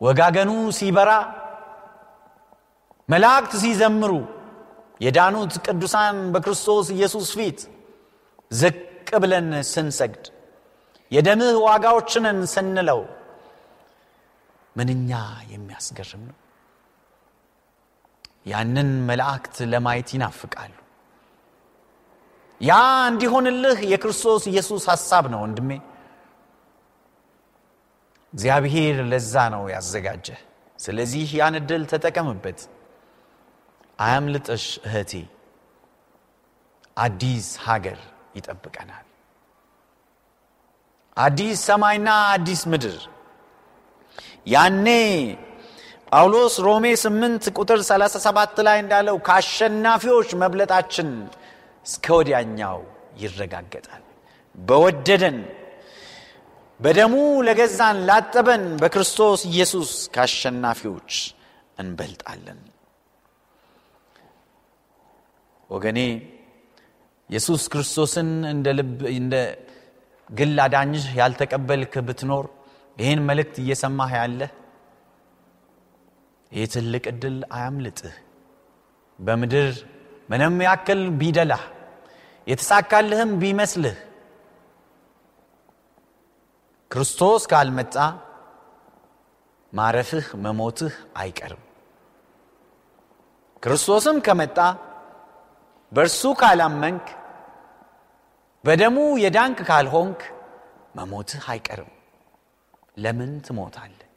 ወጋገኑ 0.00 0.50
ሲበራ 0.78 1.10
መላእክት 3.08 3.52
ሲዘምሩ 3.62 4.12
የዳኑት 5.00 5.52
ቅዱሳን 5.66 6.16
በክርስቶስ 6.34 6.86
ኢየሱስ 6.96 7.28
ፊት 7.36 7.60
ዝቅ 8.50 8.76
ብለን 9.12 9.48
ስንሰግድ 9.70 10.24
የደምህ 11.12 11.56
ዋጋዎችንን 11.64 12.38
ስንለው 12.52 13.00
ምንኛ 14.76 15.10
የሚያስገርም 15.52 16.22
ነው! 16.28 16.36
ያንን 18.46 18.90
መላእክት 19.08 19.56
ለማየት 19.72 20.08
ይናፍቃሉ። 20.14 20.72
ያ 22.60 22.72
እንዲሆንልህ 23.10 23.78
የክርስቶስ 23.92 24.42
ኢየሱስ 24.50 24.84
ሐሳብ 24.92 25.24
ነው 25.32 25.40
ወንድሜ። 25.44 25.70
እግዚአብሔር 28.32 28.96
ለዛ 29.10 29.34
ነው 29.54 29.62
ያዘጋጀ 29.74 30.26
ስለዚህ 30.78 31.26
ያን 31.38 31.54
እድል 31.60 31.82
ተጠቀምበት። 31.92 32.60
አያምልጥሽ 33.98 34.64
እህቴ 34.88 35.12
አዲስ 36.96 37.48
ሀገር 37.66 38.00
ይጠብቀናል። 38.34 39.06
አዲስ 41.16 41.58
ሰማይና 41.68 42.08
አዲስ 42.34 42.62
ምድር። 42.72 42.98
ያኔ 44.46 44.86
ጳውሎስ 46.12 46.54
ሮሜ 46.66 46.86
8 47.02 47.50
ቁጥር 47.56 47.78
37 47.84 48.62
ላይ 48.66 48.78
እንዳለው 48.82 49.16
ከአሸናፊዎች 49.26 50.30
መብለጣችን 50.42 51.10
እስከ 51.86 52.06
ወዲያኛው 52.18 52.78
ይረጋገጣል። 53.22 54.02
በወደደን 54.58 55.38
በደሙ 56.80 57.14
ለገዛን 57.46 57.98
ላጠበን 58.08 58.64
በክርስቶስ 58.82 59.40
ኢየሱስ 59.50 59.90
ከአሸናፊዎች 60.14 61.12
እንበልጣለን። 61.78 62.60
ወገኔ 65.70 65.98
ኢየሱስ 67.32 67.62
ክርስቶስን 67.72 68.30
እንደ 68.48 68.66
ልብ 68.78 68.98
እንደ 69.12 69.34
ግል 70.30 70.58
አዳኝህ 70.64 71.04
ያልተቀበልክ 71.18 71.94
ብትኖር 72.06 72.46
ይህን 72.96 73.20
መልእክት 73.28 73.56
እየሰማህ 73.62 74.10
ያለህ 74.18 74.50
ይህ 76.52 76.66
ትልቅ 76.74 77.04
ዕድል 77.12 77.38
አያምልጥህ። 77.56 78.14
በምድር 79.18 79.70
ምንም 80.30 80.56
ያክል 80.66 81.00
ቢደላህ 81.20 81.62
የተሳካልህም 82.46 83.32
ቢመስልህ 83.40 83.96
ክርስቶስ 86.90 87.42
ካልመጣ 87.50 87.96
ማረፍህ 89.72 90.26
መሞትህ 90.44 90.94
አይቀርም። 91.16 91.62
ክርስቶስም 93.62 94.16
ከመጣ 94.26 94.58
በእርሱ 95.92 96.22
ካላመንክ 96.40 97.06
በደሙ 98.64 98.96
የዳንክ 99.22 99.58
ካልሆንክ 99.68 100.20
መሞትህ 100.96 101.44
አይቀርም። 101.52 101.90
ለምን 102.96 103.32
ትሞታለህ? 103.46 104.08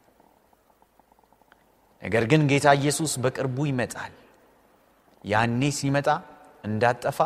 ነገር 2.02 2.24
ግን 2.32 2.42
ጌታ 2.52 2.68
ኢየሱስ 2.80 3.14
በቅርቡ 3.24 3.58
ይመጣል። 3.70 4.14
ያኔ 5.24 5.62
ሲመጣ 5.78 6.08
እንዳጠፋ 6.64 7.20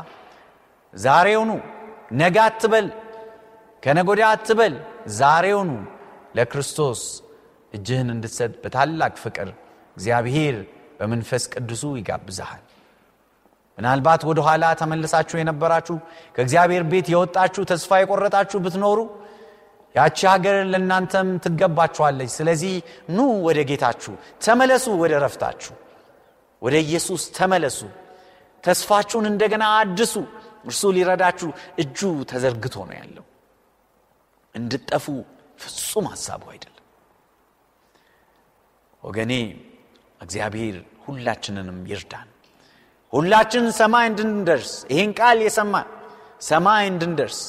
ዛሬውኑ 0.94 1.52
ነገ 2.14 2.38
አትበል 2.46 2.88
ከነጎዳ 3.84 4.22
አትበል 4.34 4.74
ዛሬውኑ 5.20 5.72
ለክርስቶስ 6.38 7.02
እጅህን 7.74 8.10
እንድትሰጥ 8.16 8.54
በታላቅ 8.64 9.14
ፍቅር 9.24 9.50
እግዚአብሔር 9.98 10.56
በመንፈስ 11.00 11.44
ቅዱሱ 11.54 11.84
ይጋብዛሃል 12.00 12.64
ምናልባት 13.80 14.22
ወደ 14.30 14.40
ኋላ 14.46 14.66
ተመልሳችሁ 14.80 15.36
የነበራችሁ 15.40 15.96
ከእግዚአብሔር 16.36 16.84
ቤት 16.92 17.08
የወጣችሁ 17.14 17.64
ተስፋ 17.70 18.00
የቆረጣችሁ 18.02 18.58
ብትኖሩ 18.66 19.00
ያቺ 19.96 20.20
ሀገር 20.32 20.56
ለእናንተም 20.72 21.30
ትገባችኋለች። 21.46 22.32
ስለዚህ 22.36 22.74
ኑ 23.10 23.28
ወደ 23.48 23.60
ጌታችሁ 23.70 24.14
ተመለሱ 24.46 24.86
ወደ 25.02 25.14
ረፍታችሁ 25.24 25.74
ወደ 26.62 26.76
ኢየሱስ 26.86 27.24
ተመለሱ። 27.38 27.80
ተስፋችሁን 28.64 29.26
እንደገና 29.32 29.66
አድሱ። 29.78 30.14
እርሱ 30.66 30.82
ሊረዳችሁ 30.96 31.50
እጁ 31.82 32.00
ተዘርግቶ 32.32 32.76
ነው 32.88 32.96
ያለው። 33.00 33.26
እንድጠፉ 34.56 35.06
ፍጹም 35.60 36.06
ሀሳቡ 36.12 36.44
አይደለም። 36.54 36.76
ወገኔ 39.04 39.34
እግዚአብሔር 40.22 40.76
ሁላችንንም 41.06 41.80
ይርዳን 41.92 42.28
ሁላችን 43.14 43.66
ሰማይ 43.78 44.06
እንድንደርስ 44.10 44.72
ይህን 44.92 45.12
ቃል 45.20 45.40
የሰማን 45.46 45.88
ሰማይ 46.50 46.84
እንድንደርስ 46.92 47.40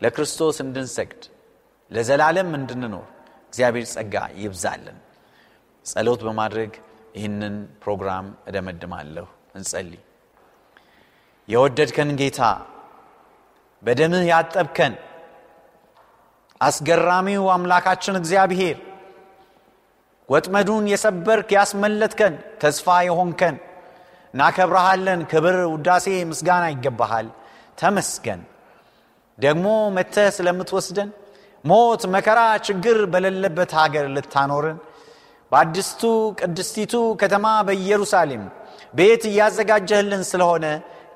ለክርስቶስ 0.00 0.56
እንድንሰግድ 0.64 1.22
ለዘላለም 1.90 2.50
እንድንኖር 2.58 3.06
እግዚአብሔር 3.48 3.86
ጸጋ 3.94 4.14
ይብዛልን። 4.42 4.98
ጸሎት 5.86 6.20
በማድረግ 6.26 6.72
ይህንን 7.14 7.54
ፕሮግራም 7.82 8.26
እደመድማለሁ። 8.48 9.26
እንጸልይ። 9.54 10.02
የወደድከን 11.48 12.10
ጌታ 12.20 12.40
በደምህ 13.82 14.24
ያጠብከን 14.30 14.94
አስገራሚው 16.60 17.44
አምላካችን 17.54 18.18
እግዚአብሔር 18.20 18.78
ወጥመዱን 20.28 20.84
የሰበርክ 20.92 21.48
ያስመለጥከን 21.56 22.34
ተስፋ 22.62 22.96
የሆንከን 23.08 23.56
እናከብረሃለን 24.34 25.20
ክብር 25.30 25.56
ውዳሴ 25.72 26.06
ምስጋና 26.30 26.64
ይገባሃል። 26.72 27.28
ተመስገን። 27.78 28.42
ደግሞ 29.38 29.66
መተህ 29.96 30.28
ስለምትወስደን 30.36 31.08
ሞት 31.64 32.02
መከራ 32.14 32.40
ችግር 32.66 32.98
በሌለበት 33.12 33.72
ሀገር 33.78 34.04
ልታኖርን 34.16 34.78
በአዲስቱ 35.52 36.02
ቅድስቲቱ 36.40 36.94
ከተማ 37.20 37.46
በኢየሩሳሌም 37.66 38.44
ቤት 38.94 39.22
እያዘጋጀህልን 39.30 40.22
ስለሆነ 40.30 40.64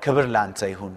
ክብር 0.03 0.25
ላንተ 0.35 0.59
ይሁን። 0.71 0.93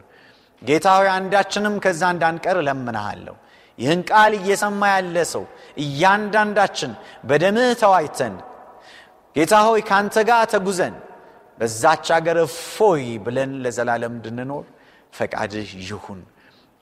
ጌታ 0.63 0.87
ሆይ 0.99 1.09
አንዳችንም 1.15 1.75
ከዛ 1.85 2.03
እንዳንቀር 2.15 2.57
እለምንሃለሁ። 2.63 3.35
ይህን 3.79 4.01
ቃል 4.11 4.33
እየሰማ 4.39 4.83
ያለ 4.93 5.17
ሰው 5.33 5.45
እያንዳንዳችን 5.85 6.93
በደምህ 7.29 7.71
ተዋይተን 7.81 8.35
ጌታ 9.37 9.55
ሆይ 9.67 9.81
ከአንተ 9.89 10.17
ጋር 10.29 10.43
ተጉዘን 10.53 10.95
በዛች 11.59 12.07
አገር 12.17 12.39
እፎይ 12.45 13.05
ብለን 13.25 13.53
ለዘላለም 13.65 14.15
እንድንኖር 14.17 14.65
ፈቃድህ 15.15 15.71
ይሁን። 15.83 16.21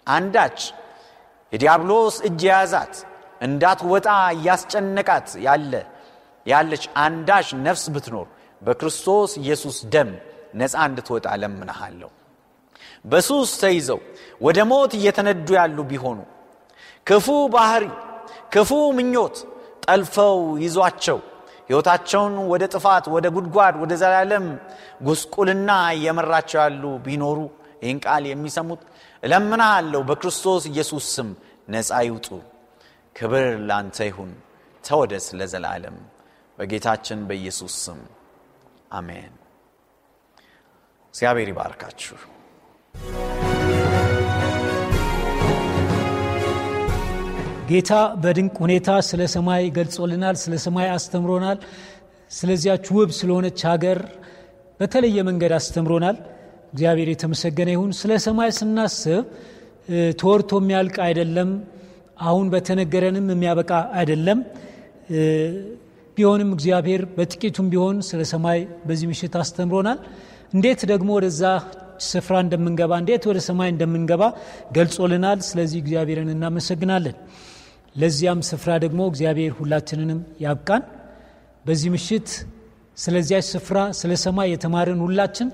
አንዳች 0.07 0.59
የዲያብሎስ 1.53 2.17
እጅ 2.29 2.41
የያዛት 2.47 2.95
እንዳትወጣ 3.47 4.07
እያስጨነቃት 4.37 5.29
ያለ 5.47 5.73
ያለች 6.47 6.85
አንዳች 7.05 7.49
ነፍስ 7.67 7.85
ብትኖር 7.95 8.27
በክርስቶስ 8.63 9.33
ኢየሱስ 9.43 9.77
ደም 9.95 10.11
ነፃ 10.61 10.75
እንድትወጣ 10.89 11.27
ለምንሃለሁ። 11.43 12.11
በሱስ 13.05 13.51
ተይዘው 13.63 14.01
ወደ 14.41 14.59
ሞት 14.71 14.93
እየተነዱ 14.99 15.49
ያሉ 15.59 15.79
ቢሆኑ 15.91 16.19
ክፉ 17.07 17.27
ባህሪ፣ 17.55 17.85
ክፉ 18.53 18.71
ምኞት 18.99 19.37
ጠልፈው 19.85 20.37
ይዟቸው 20.65 21.19
ሕይወታቸውን 21.73 22.35
ወደ 22.51 22.63
ጥፋት፣ 22.75 23.05
ወደ 23.15 23.27
ጉድጓድ፣ 23.35 23.75
ወደ 23.83 23.93
ዘላለም 24.01 24.47
ጉስቁልና 25.07 25.69
እየመራቸው 25.97 26.59
ያሉ 26.63 26.83
ቢኖሩ 27.05 27.39
ይህን 27.83 27.99
ቃል 28.05 28.25
የሚሰሙት 28.31 28.83
እለምናሃለሁ 29.23 30.01
በክርስቶስ 30.09 30.65
ኢየሱስ 30.71 31.05
ስም 31.15 31.29
ነፃ 31.69 31.91
ይውጡ። 32.07 32.29
ክብር 33.17 33.47
ላንተ 33.69 33.99
ይሁን፣ 34.09 34.31
ተወደስ 34.85 35.27
ለዘላለም 35.39 35.97
በጌታችን 36.59 37.21
በኢየሱስ 37.29 37.75
ስም 37.85 38.01
አሜን። 38.93 39.33
እግዚአብሔር 41.15 41.49
ይባርካችሁ። 41.53 42.19
ጌታ 47.69 47.93
በድንቅ 48.23 48.55
ሁኔታ 48.63 48.89
ስለ 49.09 49.23
ሰማይ 49.35 49.63
ገልጾልናል፣ 49.77 50.37
ስለ 50.43 50.55
ሰማይ 50.65 50.89
አስተምሮናል። 50.95 51.59
ስለዚያች 52.31 52.87
ውብ 52.97 53.11
ስለሆነች 53.19 53.61
ሀገር 53.71 53.99
በተለየ 54.81 55.19
መንገድ 55.29 55.53
አስተምሮናል። 55.59 56.17
እግዚአብሔር 56.73 57.09
የተመሰገነ 57.13 57.69
ይሁን። 57.75 57.91
ስለ 58.01 58.13
ሰማይ 58.27 58.51
ስናስብ 58.59 59.23
ተወርቶ 60.21 60.61
የሚያልቅ 60.61 60.97
አይደለም። 61.07 61.51
አሁን 62.23 62.47
በተነገረንም 62.53 63.27
የሚያበቃ 63.33 63.71
አይደለም። 63.99 64.41
ቢሆንም 66.17 66.51
እግዚአብሔር 66.57 67.03
በጥቂቱም 67.17 67.69
ቢሆን 67.73 67.97
ስለ 68.09 68.23
ሰማይ 68.33 68.59
በዚህ 68.87 69.07
ምሽት 69.13 69.37
አስተምሮናል። 69.43 69.99
እንዴት 70.55 70.81
ደግሞ 70.91 71.11
ወደዛ 71.19 71.43
ስፍራ 72.07 72.35
እንደምንገባ 72.45 72.93
እንዴት 73.03 73.25
ወደ 73.31 73.39
ሰማይ 73.49 73.69
እንደምንገባ 73.75 74.23
ገልጾልናል። 74.77 75.39
ስለዚህ 75.49 75.79
እግዚአብሔርን 75.83 76.31
እናመሰግናለን። 76.35 77.17
ለዚያም 77.95 78.41
ስፍራ 78.49 78.71
ደግሞ 78.85 79.01
እግዚአብሔር 79.11 79.53
ሁላችንንም 79.59 80.21
ያብቃን። 80.45 80.85
በዚህ 81.65 81.91
ምሽት 81.95 82.29
ስለዚያች 82.97 83.47
ስፍራ 83.55 83.79
ስለ 83.99 84.13
ሰማይ 84.23 84.49
የተማርን 84.53 85.03
ሁላችን 85.05 85.49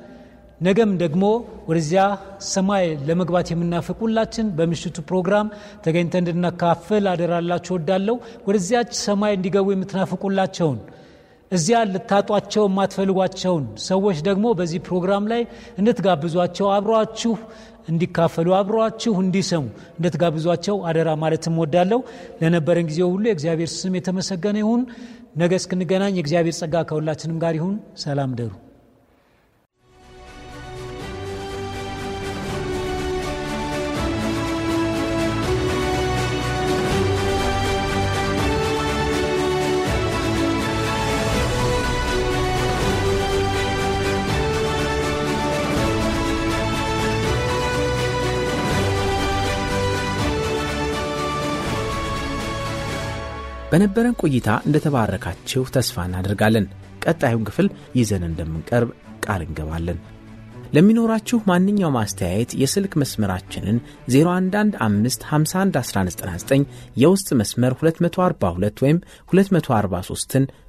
ነገም 0.60 0.92
ደግሞ 1.02 1.24
ወደዚያ 1.68 2.04
ሰማይ 2.52 2.86
ለመግባት 3.08 3.48
የምናፍቅ 3.52 3.96
ሁላችን 4.04 4.46
በምሽቱ 4.56 4.96
ፕሮግራም 5.10 5.48
ተገኝተ 5.84 6.14
እንድናካፍል 6.22 7.04
አደራላችሁ 7.12 7.74
ወዳለው 7.76 8.16
ወደዚያች 8.48 8.90
ሰማይ 9.04 9.34
እንዲገቡ 9.36 9.66
የምትናፍቁላቸውን 9.72 10.78
እዚያ 11.52 11.76
ልታጧቸው 11.92 12.64
የማትፈልጓቸውን 12.66 13.66
ሰዎች 13.86 14.18
ደግሞ 14.26 14.46
በዚህ 14.58 14.80
ፕሮግራም 14.88 15.24
ላይ 15.32 15.42
እንድትጋብዟቸው 15.80 16.66
አብሯችሁ 16.74 17.34
እንዲካፈሉ 17.88 18.48
አብሯችሁ 18.56 19.14
እንዲሰሙ 19.22 19.64
እንድትጋብዟቸው 19.96 20.78
አደራ 20.88 21.10
ማለትም 21.22 21.58
ወዳለው 21.62 22.00
ለነበረን 22.40 22.88
ጊዜ 22.90 23.00
ሁሉ 23.08 23.24
የእግዚአብሔር 23.28 23.72
ስም 23.76 23.98
የተመሰገነ 23.98 24.58
ይሁን። 24.62 24.82
ነገ 25.36 25.52
እስክንገናኝ 25.60 26.14
የእግዚአብሔር 26.16 26.56
ጸጋ 26.60 26.84
ከሁላችንም 26.88 27.38
ጋር 27.44 27.54
ይሁን። 27.58 27.76
ሰላም 27.98 28.32
ደሩ። 28.38 28.52
በነበረን 53.78 54.14
ቆይታ 54.20 54.48
እንደተባረካችሁ 54.66 55.60
ተስፋ 55.74 56.04
እናደርጋለን። 56.06 56.64
ቀጣዩን 57.02 57.42
ክፍል 57.48 57.66
ይዘን 57.98 58.22
እንደምንቀርብ 58.28 58.88
ቃል 59.24 59.42
እንገባለን። 59.44 59.98
ለሚኖራችሁ 60.72 61.38
ማንኛውም 61.50 61.98
አስተያየት 62.00 62.54
የስልክ 62.62 62.94
መስመራችንን 63.02 63.76
0115511199 64.14 66.64
የውስጥ 67.02 67.28
መስመር 67.40 67.72
242 67.82 68.82
ወይም 68.84 68.98
243ን 69.32 70.46